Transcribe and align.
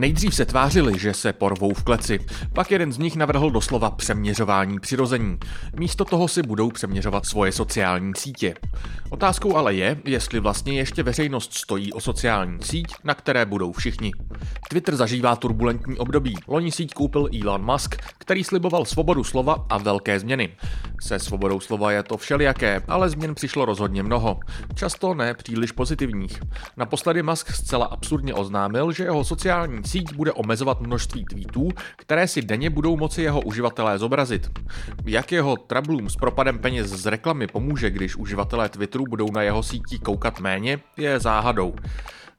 Nejdřív 0.00 0.34
se 0.34 0.44
tvářili, 0.44 0.98
že 0.98 1.14
se 1.14 1.32
porvou 1.32 1.74
v 1.74 1.82
kleci, 1.82 2.18
pak 2.52 2.70
jeden 2.70 2.92
z 2.92 2.98
nich 2.98 3.16
navrhl 3.16 3.50
doslova 3.50 3.90
přeměřování 3.90 4.80
přirození. 4.80 5.38
Místo 5.76 6.04
toho 6.04 6.28
si 6.28 6.42
budou 6.42 6.70
přeměřovat 6.70 7.26
svoje 7.26 7.52
sociální 7.52 8.12
sítě. 8.16 8.54
Otázkou 9.10 9.56
ale 9.56 9.74
je, 9.74 10.00
jestli 10.04 10.40
vlastně 10.40 10.72
ještě 10.72 11.02
veřejnost 11.02 11.54
stojí 11.54 11.92
o 11.92 12.00
sociální 12.00 12.58
síť, 12.62 12.86
na 13.04 13.14
které 13.14 13.46
budou 13.46 13.72
všichni. 13.72 14.12
Twitter 14.68 14.96
zažívá 14.96 15.36
turbulentní 15.36 15.98
období. 15.98 16.34
Loni 16.48 16.72
síť 16.72 16.94
koupil 16.94 17.28
Elon 17.42 17.64
Musk, 17.64 17.96
který 18.18 18.44
sliboval 18.44 18.84
svobodu 18.84 19.24
slova 19.24 19.66
a 19.68 19.78
velké 19.78 20.20
změny. 20.20 20.48
Se 21.00 21.18
svobodou 21.18 21.60
slova 21.60 21.92
je 21.92 22.02
to 22.02 22.16
všelijaké, 22.16 22.82
ale 22.88 23.10
změn 23.10 23.34
přišlo 23.34 23.64
rozhodně 23.64 24.02
mnoho. 24.02 24.40
Často 24.74 25.14
ne 25.14 25.34
příliš 25.34 25.72
pozitivních. 25.72 26.40
Naposledy 26.76 27.22
Musk 27.22 27.50
zcela 27.50 27.86
absurdně 27.86 28.34
oznámil, 28.34 28.92
že 28.92 29.04
jeho 29.04 29.24
sociální 29.24 29.82
síť 29.90 30.14
bude 30.14 30.32
omezovat 30.32 30.80
množství 30.80 31.24
tweetů, 31.24 31.68
které 31.96 32.28
si 32.28 32.42
denně 32.42 32.70
budou 32.70 32.96
moci 32.96 33.22
jeho 33.22 33.40
uživatelé 33.40 33.98
zobrazit. 33.98 34.50
Jak 35.04 35.32
jeho 35.32 35.56
trablům 35.56 36.10
s 36.10 36.16
propadem 36.16 36.58
peněz 36.58 36.86
z 36.86 37.06
reklamy 37.06 37.46
pomůže, 37.46 37.90
když 37.90 38.16
uživatelé 38.16 38.68
Twitteru 38.68 39.04
budou 39.04 39.32
na 39.32 39.42
jeho 39.42 39.62
síti 39.62 39.98
koukat 39.98 40.40
méně, 40.40 40.78
je 40.96 41.20
záhadou. 41.20 41.74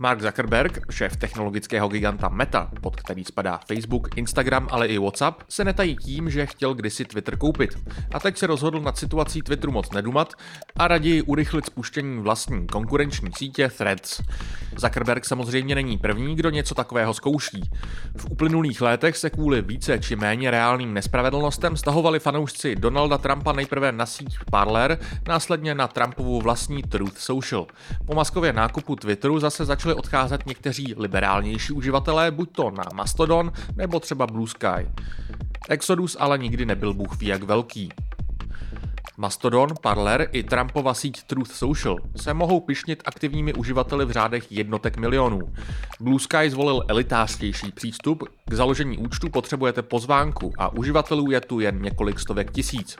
Mark 0.00 0.20
Zuckerberg, 0.20 0.80
šéf 0.90 1.16
technologického 1.16 1.88
giganta 1.88 2.28
Meta, 2.28 2.70
pod 2.80 2.96
který 2.96 3.24
spadá 3.24 3.60
Facebook, 3.68 4.18
Instagram, 4.18 4.68
ale 4.70 4.86
i 4.86 4.98
WhatsApp, 4.98 5.42
se 5.48 5.64
netají 5.64 5.96
tím, 5.96 6.30
že 6.30 6.46
chtěl 6.46 6.74
kdysi 6.74 7.04
Twitter 7.04 7.36
koupit. 7.36 7.78
A 8.14 8.20
teď 8.20 8.36
se 8.36 8.46
rozhodl 8.46 8.80
nad 8.80 8.98
situací 8.98 9.42
Twitteru 9.42 9.72
moc 9.72 9.90
nedumat 9.90 10.32
a 10.76 10.88
raději 10.88 11.22
urychlit 11.22 11.66
spuštění 11.66 12.22
vlastní 12.22 12.66
konkurenční 12.66 13.30
sítě 13.36 13.68
Threads. 13.68 14.20
Zuckerberg 14.76 15.24
samozřejmě 15.24 15.74
není 15.74 15.98
první, 15.98 16.36
kdo 16.36 16.50
něco 16.50 16.74
takového 16.74 17.14
zkouší. 17.14 17.70
V 18.16 18.30
uplynulých 18.30 18.80
letech 18.80 19.16
se 19.16 19.30
kvůli 19.30 19.62
více 19.62 19.98
či 19.98 20.16
méně 20.16 20.50
reálným 20.50 20.94
nespravedlnostem 20.94 21.76
stahovali 21.76 22.18
fanoušci 22.18 22.76
Donalda 22.76 23.18
Trumpa 23.18 23.52
nejprve 23.52 23.92
na 23.92 24.06
síť 24.06 24.36
Parler, 24.50 24.98
následně 25.28 25.74
na 25.74 25.88
Trumpovu 25.88 26.40
vlastní 26.40 26.82
Truth 26.82 27.18
Social. 27.18 27.66
Po 28.06 28.14
maskově 28.14 28.52
nákupu 28.52 28.96
Twitteru 28.96 29.38
zase 29.38 29.64
začal 29.64 29.85
začali 29.86 29.98
odcházet 29.98 30.46
někteří 30.46 30.94
liberálnější 30.96 31.72
uživatelé, 31.72 32.30
buď 32.30 32.52
to 32.52 32.70
na 32.70 32.84
Mastodon 32.94 33.52
nebo 33.76 34.00
třeba 34.00 34.26
Blue 34.26 34.48
Sky. 34.48 34.90
Exodus 35.68 36.16
ale 36.20 36.38
nikdy 36.38 36.66
nebyl 36.66 36.94
bůh 36.94 37.18
ví 37.18 37.26
jak 37.26 37.42
velký. 37.42 37.88
Mastodon, 39.16 39.68
Parler 39.82 40.28
i 40.32 40.42
Trumpova 40.42 40.94
síť 40.94 41.22
Truth 41.22 41.52
Social 41.52 41.96
se 42.16 42.34
mohou 42.34 42.60
pišnit 42.60 43.02
aktivními 43.04 43.54
uživateli 43.54 44.04
v 44.04 44.10
řádech 44.10 44.52
jednotek 44.52 44.96
milionů. 44.96 45.40
Blue 46.00 46.20
Sky 46.20 46.50
zvolil 46.50 46.82
elitářtější 46.88 47.72
přístup, 47.72 48.28
k 48.50 48.52
založení 48.54 48.98
účtu 48.98 49.30
potřebujete 49.30 49.82
pozvánku 49.82 50.52
a 50.58 50.68
uživatelů 50.68 51.30
je 51.30 51.40
tu 51.40 51.60
jen 51.60 51.82
několik 51.82 52.18
stovek 52.18 52.50
tisíc. 52.50 52.98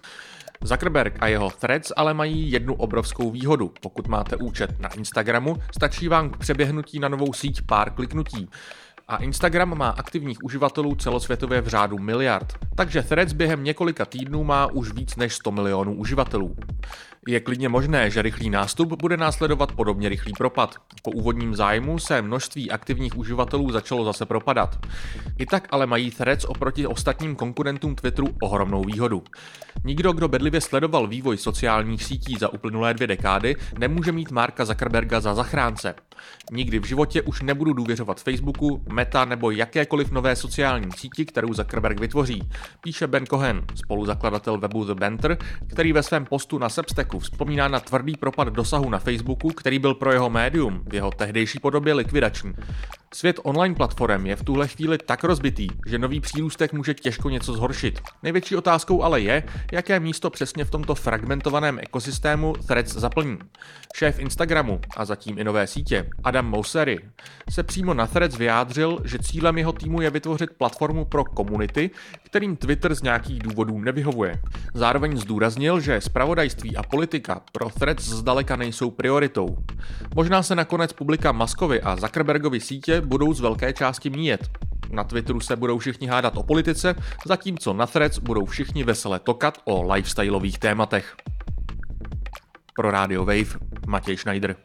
Zuckerberg 0.64 1.16
a 1.20 1.26
jeho 1.26 1.50
threads 1.50 1.92
ale 1.96 2.14
mají 2.14 2.50
jednu 2.50 2.74
obrovskou 2.74 3.30
výhodu. 3.30 3.72
Pokud 3.80 4.08
máte 4.08 4.36
účet 4.36 4.80
na 4.80 4.88
Instagramu, 4.88 5.56
stačí 5.74 6.08
vám 6.08 6.30
k 6.30 6.36
přeběhnutí 6.36 6.98
na 6.98 7.08
novou 7.08 7.32
síť 7.32 7.62
pár 7.62 7.90
kliknutí. 7.90 8.48
A 9.08 9.16
Instagram 9.16 9.78
má 9.78 9.88
aktivních 9.88 10.44
uživatelů 10.44 10.94
celosvětově 10.94 11.60
v 11.60 11.68
řádu 11.68 11.98
miliard, 11.98 12.52
takže 12.74 13.02
Threads 13.02 13.32
během 13.32 13.64
několika 13.64 14.04
týdnů 14.04 14.44
má 14.44 14.66
už 14.66 14.92
víc 14.92 15.16
než 15.16 15.34
100 15.34 15.50
milionů 15.50 15.94
uživatelů. 15.94 16.56
Je 17.28 17.41
klidně 17.41 17.69
možné, 17.69 18.10
že 18.10 18.22
rychlý 18.22 18.50
nástup 18.50 18.92
bude 19.02 19.16
následovat 19.16 19.72
podobně 19.72 20.08
rychlý 20.08 20.32
propad. 20.32 20.74
Po 21.02 21.10
úvodním 21.10 21.55
zájmu 21.55 21.98
se 21.98 22.22
množství 22.22 22.70
aktivních 22.70 23.19
uživatelů 23.19 23.72
začalo 23.72 24.04
zase 24.04 24.26
propadat. 24.26 24.87
I 25.38 25.47
tak 25.47 25.69
ale 25.70 25.87
mají 25.87 26.10
Threads 26.10 26.44
oproti 26.44 26.87
ostatním 26.87 27.37
konkurentům 27.37 27.94
Twitteru 27.94 28.28
ohromnou 28.42 28.84
výhodu. 28.84 29.22
Nikdo, 29.84 30.12
kdo 30.12 30.28
bedlivě 30.28 30.60
sledoval 30.60 31.06
vývoj 31.06 31.37
sociálních 31.37 32.04
sítí 32.04 32.37
za 32.38 32.48
uplynulé 32.48 32.94
dvě 32.94 33.06
dekády, 33.06 33.56
nemůže 33.78 34.12
mít 34.12 34.31
Marka 34.31 34.64
Zuckerberga 34.64 35.20
za 35.20 35.34
zachránce. 35.34 35.94
Nikdy 36.53 36.78
v 36.78 36.84
životě 36.84 37.22
už 37.22 37.43
nebudu 37.43 37.72
důvěřovat 37.72 38.20
Facebooku, 38.20 38.84
Meta 38.93 39.25
nebo 39.25 39.50
jakékoliv 39.50 40.10
nové 40.10 40.37
sociální 40.37 40.93
síti, 40.97 41.25
kterou 41.25 41.54
Zuckerberg 41.54 42.00
vytvoří, 42.00 42.48
píše 42.81 43.06
Ben 43.06 43.26
Cohen, 43.26 43.62
spoluzakladatel 43.75 44.58
webu 44.58 44.84
The 44.84 44.94
Banter, 44.94 45.38
který 45.66 45.93
ve 45.93 46.03
svém 46.03 46.25
postu 46.25 46.58
na 46.58 46.69
Substacku 46.69 47.16
vzpomíná 47.19 47.69
na 47.69 47.81
tvrdý 47.81 48.16
propad 48.16 48.49
dosahu 48.49 48.91
na 48.91 48.99
Facebooku, 48.99 49.49
který 49.49 49.78
byl 49.78 49.94
pro 49.94 50.12
jeho 50.12 50.31
médium 50.31 50.82
v 50.87 50.94
jeho 50.94 51.10
tehdejší 51.10 51.59
podobě 51.59 51.94
likvidační. 51.94 52.53
Svět 53.15 53.41
online 53.43 53.75
platform 53.75 54.27
je 54.27 54.37
v 54.37 54.44
tuhle 54.44 54.69
chvíli 54.69 54.99
tak 54.99 55.25
rozbitý, 55.25 55.69
že 55.87 55.99
nový 55.99 56.21
přírůstek 56.21 56.72
může 56.72 56.94
těžko 56.94 57.31
něco 57.31 57.53
zhoršit. 57.53 58.00
Největší 58.22 58.56
otázkou 58.56 59.03
ale 59.03 59.21
je, 59.21 59.43
jaké 59.72 60.00
místo 60.00 60.31
přesně 60.31 60.65
v 60.65 60.71
tomto 60.71 60.94
fragmentovaném 60.94 61.78
ekosystému 61.78 62.53
Threads 62.53 62.93
zaplní. 62.93 63.39
Šéf 63.94 64.19
Instagramu 64.19 64.81
a 64.97 65.05
zatím 65.05 65.39
i 65.39 65.44
nové 65.44 65.67
sítě, 65.67 66.11
Adam 66.25 66.47
Mosseri, 66.47 66.99
se 67.50 67.62
přímo 67.62 67.94
na 67.94 68.06
Threads 68.06 68.37
vyjádřil, 68.37 69.00
že 69.05 69.19
cílem 69.19 69.59
jeho 69.59 69.73
týmu 69.73 70.00
je 70.00 70.11
vytvořit 70.11 70.50
platformu 70.59 71.05
pro 71.05 71.25
komunity, 71.25 71.91
kterým 72.23 72.56
Twitter 72.56 72.94
z 72.94 73.03
nějakých 73.03 73.38
důvodů 73.43 73.78
nevyhovuje. 73.78 74.41
Zároveň 74.75 75.17
zdůraznil, 75.17 75.81
že 75.81 76.00
spravodajství 76.00 76.77
a 76.77 76.83
politika 76.83 77.43
pro 77.53 77.71
Threads 77.71 78.05
zdaleka 78.05 78.56
nejsou 78.56 78.91
prioritou. 78.91 79.56
Možná 80.15 80.43
se 80.43 80.55
nakonec 80.55 80.93
publika 80.93 81.33
Maskovi 81.33 81.81
a 81.81 81.97
Zuckerbergovi 81.97 82.61
sítě 82.61 83.00
budou 83.06 83.33
z 83.33 83.41
velké 83.41 83.72
části 83.72 84.11
míjet. 84.11 84.50
Na 84.91 85.05
Twitteru 85.05 85.41
se 85.41 85.56
budou 85.56 85.78
všichni 85.78 86.06
hádat 86.06 86.37
o 86.37 86.43
politice, 86.43 86.94
zatímco 87.27 87.72
na 87.72 87.87
Threads 87.87 88.19
budou 88.19 88.44
všichni 88.44 88.84
vesele 88.84 89.19
tokat 89.19 89.59
o 89.65 89.93
lifestyleových 89.93 90.59
tématech. 90.59 91.17
Pro 92.75 92.91
Radio 92.91 93.25
Wave 93.25 93.59
Matěj 93.87 94.17
Schneider. 94.17 94.56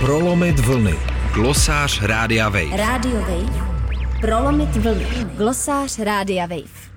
Prolomit 0.00 0.58
vlny. 0.58 0.94
Glosář 1.34 2.02
Rádia 2.02 2.48
Wave. 2.48 2.76
Radio 2.76 3.20
Wave. 3.20 3.70
Prolomit 4.20 4.76
vlny. 4.76 5.06
Glosář 5.36 5.98
Rádia 5.98 6.46
Wave. 6.46 6.89